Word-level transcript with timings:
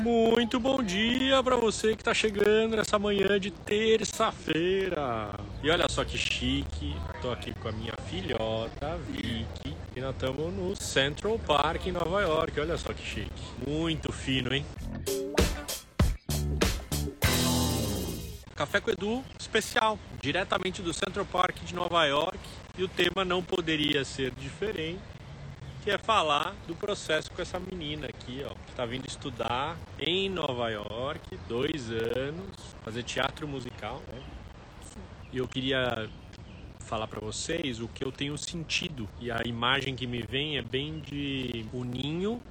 Muito 0.00 0.60
bom 0.60 0.80
dia 0.80 1.42
para 1.42 1.56
você 1.56 1.96
que 1.96 2.02
está 2.02 2.14
chegando 2.14 2.76
nessa 2.76 3.00
manhã 3.00 3.38
de 3.38 3.50
terça-feira. 3.50 5.34
E 5.60 5.68
olha 5.68 5.88
só 5.88 6.04
que 6.04 6.16
chique, 6.16 6.94
tô 7.20 7.32
aqui 7.32 7.52
com 7.54 7.68
a 7.68 7.72
minha 7.72 7.94
filhota, 8.08 8.96
Vicky, 9.08 9.76
e 9.96 10.00
nós 10.00 10.14
estamos 10.14 10.54
no 10.54 10.76
Central 10.76 11.36
Park 11.40 11.86
em 11.86 11.92
Nova 11.92 12.22
York. 12.22 12.60
Olha 12.60 12.78
só 12.78 12.92
que 12.92 13.04
chique. 13.04 13.42
Muito 13.66 14.12
fino, 14.12 14.54
hein? 14.54 14.64
Café 18.54 18.80
com 18.80 18.90
Edu 18.92 19.24
especial, 19.38 19.98
diretamente 20.20 20.80
do 20.80 20.92
Central 20.92 21.26
Park 21.26 21.56
de 21.64 21.74
Nova 21.74 22.04
York. 22.06 22.38
E 22.76 22.84
o 22.84 22.88
tema 22.88 23.24
não 23.24 23.42
poderia 23.42 24.04
ser 24.04 24.30
diferente 24.30 25.17
que 25.88 25.92
é 25.94 25.96
falar 25.96 26.54
do 26.66 26.74
processo 26.74 27.32
com 27.32 27.40
essa 27.40 27.58
menina 27.58 28.08
aqui, 28.08 28.44
ó, 28.44 28.50
que 28.50 28.72
está 28.72 28.84
vindo 28.84 29.06
estudar 29.06 29.74
em 29.98 30.28
Nova 30.28 30.68
York, 30.68 31.38
dois 31.48 31.90
anos, 31.90 32.76
fazer 32.84 33.02
teatro 33.04 33.48
musical, 33.48 34.02
né? 34.06 34.22
E 35.32 35.38
eu 35.38 35.48
queria 35.48 36.10
falar 36.80 37.06
para 37.06 37.20
vocês 37.20 37.80
o 37.80 37.88
que 37.88 38.04
eu 38.04 38.12
tenho 38.12 38.36
sentido 38.36 39.08
e 39.18 39.30
a 39.30 39.40
imagem 39.46 39.96
que 39.96 40.06
me 40.06 40.20
vem 40.20 40.58
é 40.58 40.62
bem 40.62 41.00
de 41.00 41.64
o 41.72 41.82
ninho, 41.84 42.42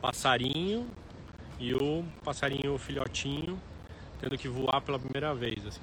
passarinho 0.00 0.88
e 1.60 1.74
o 1.74 2.02
passarinho 2.24 2.78
filhotinho 2.78 3.60
tendo 4.18 4.38
que 4.38 4.48
voar 4.48 4.80
pela 4.80 4.98
primeira 4.98 5.34
vez, 5.34 5.66
assim. 5.66 5.82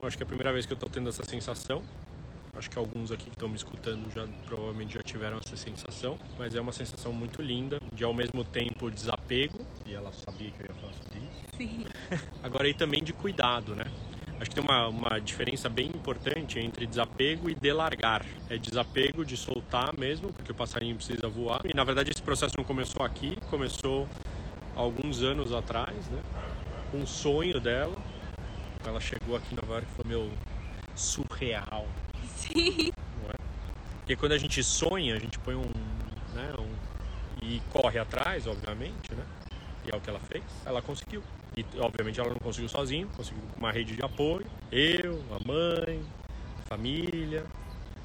Eu 0.00 0.06
acho 0.06 0.16
que 0.16 0.22
é 0.22 0.26
a 0.26 0.28
primeira 0.28 0.52
vez 0.52 0.64
que 0.64 0.72
eu 0.72 0.76
tô 0.76 0.86
tendo 0.88 1.08
essa 1.08 1.24
sensação 1.24 1.82
Acho 2.56 2.70
que 2.70 2.78
alguns 2.78 3.10
aqui 3.10 3.24
que 3.24 3.30
estão 3.30 3.48
me 3.48 3.56
escutando 3.56 4.10
já 4.12 4.26
provavelmente 4.46 4.94
já 4.94 5.02
tiveram 5.02 5.38
essa 5.38 5.56
sensação, 5.56 6.18
mas 6.38 6.54
é 6.54 6.60
uma 6.60 6.72
sensação 6.72 7.12
muito 7.12 7.42
linda, 7.42 7.78
de 7.92 8.04
ao 8.04 8.14
mesmo 8.14 8.44
tempo 8.44 8.90
desapego, 8.90 9.58
e 9.84 9.94
ela 9.94 10.12
sabia 10.12 10.50
que 10.50 10.62
eu 10.62 10.66
ia 10.68 10.74
falar 10.74 10.92
sobre 10.92 11.18
isso. 11.18 11.56
Sim. 11.56 11.86
Agora 12.42 12.64
aí 12.64 12.74
também 12.74 13.02
de 13.02 13.12
cuidado, 13.12 13.74
né? 13.74 13.84
Acho 14.40 14.50
que 14.50 14.56
tem 14.56 14.64
uma, 14.64 14.88
uma 14.88 15.20
diferença 15.20 15.68
bem 15.68 15.86
importante 15.86 16.58
entre 16.58 16.86
desapego 16.86 17.48
e 17.48 17.54
delargar. 17.54 18.24
É 18.50 18.58
desapego 18.58 19.24
de 19.24 19.36
soltar 19.36 19.96
mesmo, 19.96 20.32
porque 20.32 20.52
o 20.52 20.54
passarinho 20.54 20.96
precisa 20.96 21.28
voar. 21.28 21.60
E 21.64 21.74
na 21.74 21.84
verdade 21.84 22.10
esse 22.10 22.22
processo 22.22 22.54
não 22.56 22.64
começou 22.64 23.04
aqui, 23.04 23.36
começou 23.48 24.08
alguns 24.74 25.22
anos 25.22 25.52
atrás, 25.52 26.08
né? 26.08 26.20
Um 26.92 27.06
sonho 27.06 27.60
dela. 27.60 27.96
Ela 28.84 29.00
chegou 29.00 29.36
aqui 29.36 29.54
em 29.54 29.56
Nova 29.56 29.74
York 29.74 29.88
e 29.90 29.96
falou: 29.96 30.06
Meu, 30.06 30.32
surreal. 30.94 31.86
Sim. 32.36 32.92
É? 33.28 33.34
Porque 33.98 34.16
quando 34.16 34.32
a 34.32 34.38
gente 34.38 34.62
sonha, 34.62 35.14
a 35.14 35.18
gente 35.18 35.38
põe 35.38 35.54
um, 35.54 35.62
né, 36.34 36.52
um. 36.58 37.44
e 37.44 37.60
corre 37.70 37.98
atrás, 37.98 38.46
obviamente, 38.46 39.14
né? 39.14 39.24
E 39.86 39.94
é 39.94 39.96
o 39.96 40.00
que 40.00 40.10
ela 40.10 40.20
fez. 40.20 40.44
Ela 40.64 40.82
conseguiu. 40.82 41.22
E 41.56 41.64
obviamente 41.78 42.18
ela 42.18 42.30
não 42.30 42.38
conseguiu 42.38 42.68
sozinha, 42.68 43.06
conseguiu 43.16 43.42
com 43.52 43.60
uma 43.60 43.70
rede 43.70 43.94
de 43.94 44.04
apoio. 44.04 44.46
Eu, 44.72 45.22
a 45.30 45.46
mãe, 45.46 46.02
família, 46.66 47.44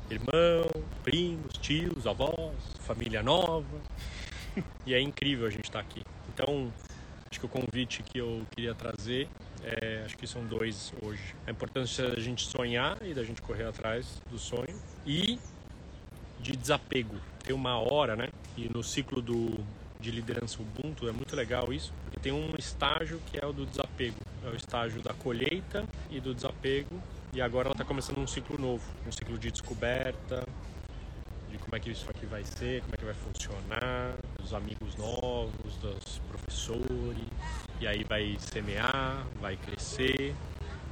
irmão, 0.09 0.69
primos, 1.03 1.53
tios, 1.57 2.05
avós, 2.05 2.55
família 2.79 3.23
nova. 3.23 3.81
e 4.85 4.93
é 4.93 5.01
incrível 5.01 5.47
a 5.47 5.49
gente 5.49 5.65
estar 5.65 5.79
aqui. 5.79 6.01
Então, 6.33 6.71
acho 7.29 7.39
que 7.39 7.45
o 7.45 7.49
convite 7.49 8.03
que 8.03 8.19
eu 8.19 8.45
queria 8.51 8.73
trazer 8.75 9.27
é, 9.63 10.03
acho 10.05 10.17
que 10.17 10.27
são 10.27 10.45
dois 10.45 10.93
hoje. 11.01 11.35
A 11.45 11.51
importância 11.51 12.09
da 12.09 12.19
gente 12.19 12.45
sonhar 12.45 12.97
e 13.01 13.13
da 13.13 13.23
gente 13.23 13.41
correr 13.41 13.65
atrás 13.65 14.21
do 14.29 14.37
sonho 14.37 14.79
e 15.05 15.39
de 16.39 16.55
desapego. 16.55 17.15
Tem 17.43 17.55
uma 17.55 17.77
hora, 17.77 18.15
né? 18.15 18.29
E 18.57 18.69
no 18.69 18.83
ciclo 18.83 19.21
do, 19.21 19.57
de 19.99 20.11
liderança 20.11 20.61
Ubuntu 20.61 21.07
é 21.07 21.11
muito 21.11 21.35
legal 21.35 21.73
isso, 21.73 21.93
porque 22.03 22.19
tem 22.19 22.31
um 22.31 22.53
estágio 22.57 23.19
que 23.27 23.37
é 23.37 23.45
o 23.45 23.51
do 23.51 23.65
desapego. 23.65 24.17
É 24.45 24.49
o 24.49 24.55
estágio 24.55 25.01
da 25.01 25.13
colheita 25.13 25.85
e 26.09 26.19
do 26.19 26.33
desapego. 26.33 27.01
E 27.33 27.41
agora 27.41 27.67
ela 27.67 27.73
está 27.73 27.85
começando 27.85 28.17
um 28.17 28.27
ciclo 28.27 28.57
novo, 28.57 28.83
um 29.05 29.11
ciclo 29.11 29.37
de 29.37 29.51
descoberta, 29.51 30.47
de 31.51 31.57
como 31.57 31.75
é 31.75 31.79
que 31.79 31.91
isso 31.91 32.09
aqui 32.09 32.25
vai 32.25 32.43
ser, 32.43 32.81
como 32.81 32.93
é 32.95 32.97
que 32.97 33.05
vai 33.05 33.13
funcionar, 33.13 34.15
dos 34.39 34.53
amigos 34.53 34.95
novos, 34.95 35.75
dos 35.77 36.19
professores, 36.29 37.28
e 37.79 37.87
aí 37.87 38.03
vai 38.03 38.37
semear, 38.39 39.25
vai 39.39 39.55
crescer, 39.55 40.35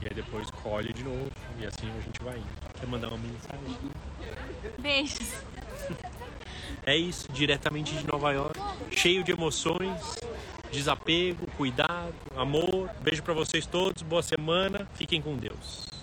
e 0.02 0.06
aí 0.08 0.14
depois 0.14 0.50
colhe 0.50 0.94
de 0.94 1.04
novo, 1.04 1.32
e 1.60 1.66
assim 1.66 1.90
a 1.98 2.02
gente 2.02 2.24
vai 2.24 2.38
indo. 2.38 2.48
Quer 2.80 2.88
mandar 2.88 3.10
uma 3.10 3.18
mensagem? 3.18 3.78
Beijos. 4.80 5.34
É 6.86 6.96
isso, 6.96 7.32
diretamente 7.32 7.94
de 7.96 8.08
Nova 8.08 8.32
York, 8.32 8.60
cheio 8.92 9.24
de 9.24 9.32
emoções, 9.32 10.18
desapego, 10.72 11.46
cuidado, 11.58 12.14
amor. 12.36 12.90
Beijo 13.02 13.24
para 13.24 13.34
vocês 13.34 13.66
todos, 13.66 14.02
boa 14.04 14.24
semana, 14.24 14.88
fiquem 14.94 15.22
com 15.22 15.36
Deus. 15.36 15.97